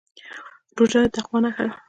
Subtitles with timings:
[0.77, 1.73] روژه د تقوا نښه ده.